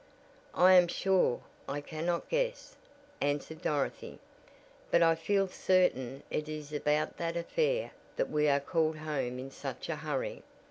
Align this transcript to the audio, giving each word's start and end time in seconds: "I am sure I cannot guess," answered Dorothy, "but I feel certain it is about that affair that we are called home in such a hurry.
"I 0.55 0.73
am 0.73 0.87
sure 0.87 1.41
I 1.69 1.79
cannot 1.79 2.27
guess," 2.27 2.75
answered 3.21 3.61
Dorothy, 3.61 4.17
"but 4.89 5.03
I 5.03 5.13
feel 5.13 5.47
certain 5.47 6.23
it 6.31 6.49
is 6.49 6.73
about 6.73 7.17
that 7.17 7.37
affair 7.37 7.91
that 8.15 8.31
we 8.31 8.49
are 8.49 8.59
called 8.59 8.97
home 8.97 9.37
in 9.37 9.51
such 9.51 9.89
a 9.89 9.97
hurry. 9.97 10.41